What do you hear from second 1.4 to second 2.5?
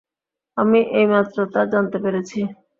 তা জানতে পেরেছি।